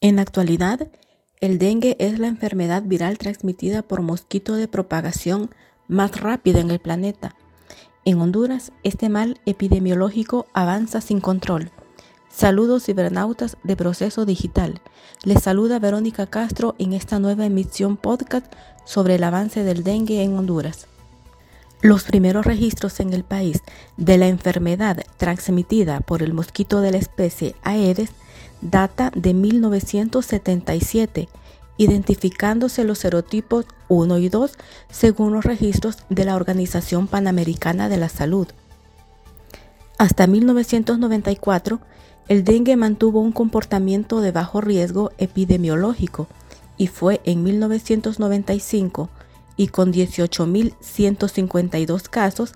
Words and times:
En 0.00 0.16
la 0.16 0.22
actualidad, 0.22 0.88
el 1.40 1.58
dengue 1.58 1.96
es 1.98 2.18
la 2.18 2.28
enfermedad 2.28 2.82
viral 2.82 3.18
transmitida 3.18 3.82
por 3.82 4.00
mosquito 4.00 4.54
de 4.54 4.66
propagación 4.66 5.50
más 5.86 6.20
rápida 6.20 6.60
en 6.60 6.70
el 6.70 6.78
planeta. 6.78 7.34
En 8.04 8.20
Honduras, 8.20 8.72
este 8.84 9.08
mal 9.08 9.40
epidemiológico 9.44 10.46
avanza 10.54 11.00
sin 11.00 11.20
control. 11.20 11.70
Saludos 12.30 12.84
cibernautas 12.84 13.56
de 13.64 13.74
Proceso 13.74 14.24
Digital. 14.24 14.80
Les 15.24 15.42
saluda 15.42 15.78
Verónica 15.78 16.26
Castro 16.26 16.74
en 16.78 16.92
esta 16.92 17.18
nueva 17.18 17.46
emisión 17.46 17.96
podcast 17.96 18.46
sobre 18.84 19.16
el 19.16 19.24
avance 19.24 19.64
del 19.64 19.82
dengue 19.82 20.22
en 20.22 20.36
Honduras. 20.36 20.86
Los 21.80 22.04
primeros 22.04 22.44
registros 22.44 23.00
en 23.00 23.12
el 23.12 23.24
país 23.24 23.62
de 23.96 24.18
la 24.18 24.28
enfermedad 24.28 25.04
transmitida 25.16 26.00
por 26.00 26.22
el 26.22 26.34
mosquito 26.34 26.80
de 26.80 26.92
la 26.92 26.98
especie 26.98 27.56
Aedes 27.62 28.10
data 28.60 29.10
de 29.14 29.34
1977, 29.34 31.28
identificándose 31.76 32.84
los 32.84 32.98
serotipos 32.98 33.64
1 33.88 34.18
y 34.18 34.28
2 34.28 34.52
según 34.90 35.32
los 35.32 35.44
registros 35.44 35.98
de 36.08 36.24
la 36.24 36.36
Organización 36.36 37.06
Panamericana 37.06 37.88
de 37.88 37.96
la 37.96 38.08
Salud. 38.08 38.48
Hasta 39.98 40.26
1994, 40.26 41.80
el 42.28 42.44
dengue 42.44 42.76
mantuvo 42.76 43.20
un 43.20 43.32
comportamiento 43.32 44.20
de 44.20 44.30
bajo 44.32 44.60
riesgo 44.60 45.12
epidemiológico 45.16 46.26
y 46.76 46.88
fue 46.88 47.22
en 47.24 47.42
1995 47.42 49.08
y 49.56 49.68
con 49.68 49.90
18.152 49.92 52.02
casos 52.08 52.52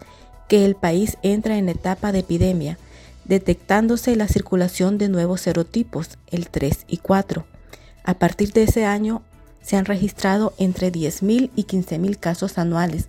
que 0.49 0.66
el 0.66 0.74
país 0.74 1.16
entra 1.23 1.57
en 1.57 1.71
etapa 1.71 2.13
de 2.13 2.19
epidemia, 2.21 2.79
detectándose 3.24 4.15
la 4.15 4.29
circulación 4.29 4.99
de 4.99 5.09
nuevos 5.09 5.41
serotipos, 5.41 6.18
el 6.30 6.51
3 6.51 6.85
y 6.87 6.99
4. 6.99 7.46
A 8.05 8.15
partir 8.15 8.52
de 8.52 8.65
ese 8.65 8.85
año 8.85 9.23
se 9.63 9.77
han 9.77 9.87
registrado 9.87 10.52
entre 10.59 10.93
10.000 10.93 11.49
y 11.57 11.65
15.000 11.65 12.18
casos 12.18 12.59
anuales, 12.59 13.09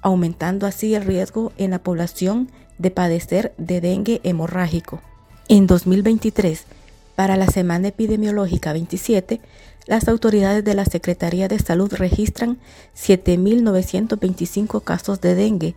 aumentando 0.00 0.66
así 0.66 0.94
el 0.94 1.04
riesgo 1.04 1.52
en 1.56 1.72
la 1.72 1.80
población 1.80 2.52
de 2.78 2.92
padecer 2.92 3.52
de 3.58 3.80
dengue 3.80 4.20
hemorrágico. 4.22 5.02
En 5.48 5.66
2023, 5.66 6.64
para 7.16 7.36
la 7.36 7.46
semana 7.46 7.88
epidemiológica 7.88 8.72
27, 8.72 9.42
las 9.86 10.08
autoridades 10.08 10.64
de 10.64 10.72
la 10.74 10.86
Secretaría 10.86 11.48
de 11.48 11.58
Salud 11.58 11.92
registran 11.92 12.56
7.925 12.96 14.82
casos 14.82 15.20
de 15.20 15.34
dengue, 15.34 15.74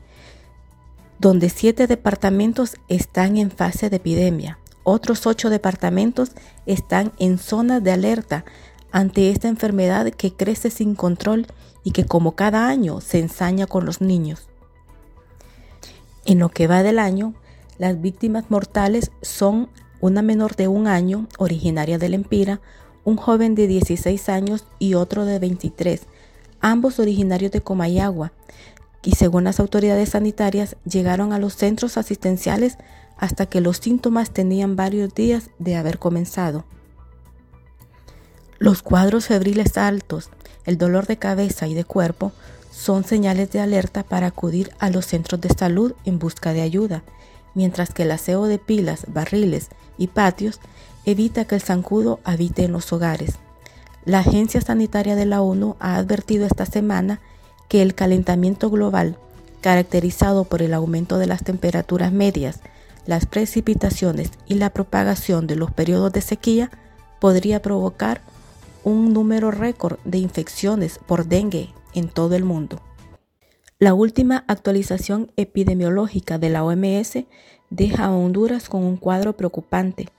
donde 1.19 1.49
siete 1.49 1.85
departamentos 1.85 2.77
están 2.87 3.35
en 3.35 3.51
fase 3.51 3.89
de 3.89 3.97
epidemia. 3.97 4.57
Otros 4.83 5.27
ocho 5.27 5.49
departamentos 5.49 6.31
están 6.65 7.11
en 7.19 7.37
zona 7.37 7.81
de 7.81 7.91
alerta 7.91 8.45
ante 8.93 9.31
esta 9.31 9.49
enfermedad 9.49 10.09
que 10.11 10.31
crece 10.31 10.69
sin 10.69 10.95
control 10.95 11.45
y 11.83 11.91
que 11.91 12.05
como 12.05 12.35
cada 12.35 12.69
año 12.69 13.01
se 13.01 13.19
ensaña 13.19 13.67
con 13.67 13.85
los 13.85 13.99
niños. 13.99 14.47
En 16.23 16.39
lo 16.39 16.47
que 16.47 16.67
va 16.67 16.83
del 16.83 16.99
año, 16.99 17.33
las 17.77 18.01
víctimas 18.01 18.49
mortales 18.49 19.11
son 19.21 19.69
una 19.99 20.21
menor 20.21 20.55
de 20.55 20.67
un 20.67 20.87
año, 20.87 21.27
originaria 21.37 21.97
del 21.97 22.13
Empira, 22.13 22.61
un 23.03 23.17
joven 23.17 23.55
de 23.55 23.67
16 23.67 24.29
años 24.29 24.65
y 24.79 24.93
otro 24.95 25.25
de 25.25 25.39
23, 25.39 26.01
ambos 26.59 26.99
originarios 26.99 27.51
de 27.51 27.61
Comayagua, 27.61 28.33
y 29.03 29.11
según 29.13 29.45
las 29.45 29.59
autoridades 29.59 30.09
sanitarias 30.09 30.75
llegaron 30.83 31.31
a 31.31 31.39
los 31.39 31.55
centros 31.55 31.97
asistenciales 31.97 32.77
hasta 33.17 33.45
que 33.45 33.61
los 33.61 33.77
síntomas 33.77 34.31
tenían 34.31 34.75
varios 34.75 35.13
días 35.15 35.49
de 35.59 35.75
haber 35.75 35.99
comenzado. 35.99 36.65
Los 38.59 38.81
cuadros 38.81 39.27
febriles 39.27 39.77
altos, 39.77 40.29
el 40.65 40.77
dolor 40.77 41.05
de 41.05 41.17
cabeza 41.17 41.67
y 41.67 41.73
de 41.73 41.85
cuerpo 41.85 42.31
son 42.71 43.03
señales 43.03 43.51
de 43.51 43.59
alerta 43.59 44.03
para 44.03 44.27
acudir 44.27 44.71
a 44.79 44.89
los 44.89 45.05
centros 45.05 45.39
de 45.41 45.49
salud 45.49 45.93
en 46.05 46.19
busca 46.19 46.53
de 46.53 46.61
ayuda, 46.61 47.03
mientras 47.57 47.91
que 47.91 48.03
el 48.03 48.11
aseo 48.11 48.45
de 48.45 48.59
pilas, 48.59 49.05
barriles 49.07 49.69
y 49.97 50.09
patios 50.09 50.59
evita 51.05 51.45
que 51.45 51.55
el 51.55 51.61
zancudo 51.61 52.19
habite 52.23 52.63
en 52.63 52.71
los 52.71 52.93
hogares. 52.93 53.33
La 54.05 54.19
Agencia 54.19 54.61
Sanitaria 54.61 55.15
de 55.15 55.25
la 55.25 55.41
ONU 55.41 55.75
ha 55.79 55.95
advertido 55.95 56.45
esta 56.45 56.67
semana 56.67 57.19
que 57.67 57.81
el 57.81 57.95
calentamiento 57.95 58.69
global, 58.69 59.17
caracterizado 59.61 60.43
por 60.43 60.61
el 60.61 60.71
aumento 60.71 61.17
de 61.17 61.25
las 61.25 61.43
temperaturas 61.43 62.11
medias, 62.11 62.59
las 63.07 63.25
precipitaciones 63.25 64.29
y 64.45 64.53
la 64.53 64.69
propagación 64.69 65.47
de 65.47 65.55
los 65.55 65.71
periodos 65.71 66.13
de 66.13 66.21
sequía, 66.21 66.69
podría 67.19 67.59
provocar 67.63 68.21
un 68.83 69.13
número 69.13 69.49
récord 69.49 69.97
de 70.05 70.19
infecciones 70.19 70.99
por 71.07 71.25
dengue 71.25 71.73
en 71.95 72.07
todo 72.07 72.35
el 72.35 72.43
mundo. 72.43 72.79
La 73.79 73.93
última 73.93 74.43
actualización 74.47 75.31
epidemiológica 75.35 76.39
de 76.39 76.49
la 76.49 76.63
OMS 76.63 77.25
deja 77.69 78.05
a 78.05 78.11
Honduras 78.11 78.69
con 78.69 78.83
un 78.83 78.97
cuadro 78.97 79.37
preocupante. 79.37 80.09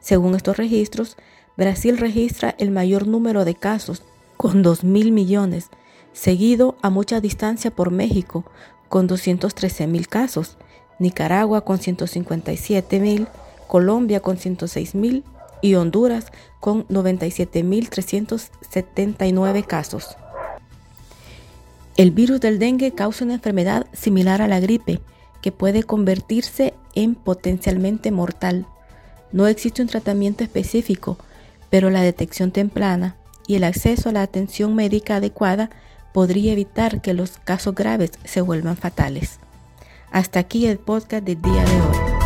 Según 0.00 0.34
estos 0.34 0.56
registros, 0.56 1.16
Brasil 1.56 1.98
registra 1.98 2.56
el 2.58 2.72
mayor 2.72 3.06
número 3.06 3.44
de 3.44 3.54
casos, 3.54 4.02
con 4.36 4.64
2.000 4.64 5.12
millones, 5.12 5.68
seguido 6.12 6.78
a 6.82 6.90
mucha 6.90 7.20
distancia 7.20 7.70
por 7.70 7.92
México, 7.92 8.44
con 8.88 9.06
213 9.06 9.86
mil 9.86 10.08
casos, 10.08 10.56
Nicaragua 10.98 11.60
con 11.60 11.78
157 11.78 12.98
mil, 12.98 13.28
Colombia 13.68 14.18
con 14.18 14.36
106 14.36 14.96
mil 14.96 15.22
y 15.62 15.76
Honduras 15.76 16.32
con 16.58 16.88
97.379 16.88 19.64
casos. 19.64 20.16
El 22.00 22.12
virus 22.12 22.40
del 22.40 22.58
dengue 22.58 22.92
causa 22.92 23.26
una 23.26 23.34
enfermedad 23.34 23.86
similar 23.92 24.40
a 24.40 24.48
la 24.48 24.58
gripe, 24.58 25.02
que 25.42 25.52
puede 25.52 25.82
convertirse 25.82 26.72
en 26.94 27.14
potencialmente 27.14 28.10
mortal. 28.10 28.64
No 29.32 29.46
existe 29.46 29.82
un 29.82 29.88
tratamiento 29.88 30.42
específico, 30.42 31.18
pero 31.68 31.90
la 31.90 32.00
detección 32.00 32.52
temprana 32.52 33.16
y 33.46 33.56
el 33.56 33.64
acceso 33.64 34.08
a 34.08 34.12
la 34.12 34.22
atención 34.22 34.74
médica 34.74 35.16
adecuada 35.16 35.68
podría 36.14 36.52
evitar 36.52 37.02
que 37.02 37.12
los 37.12 37.32
casos 37.32 37.74
graves 37.74 38.12
se 38.24 38.40
vuelvan 38.40 38.78
fatales. 38.78 39.38
Hasta 40.10 40.40
aquí 40.40 40.64
el 40.64 40.78
podcast 40.78 41.22
del 41.22 41.42
día 41.42 41.64
de 41.66 41.80
hoy. 41.82 42.19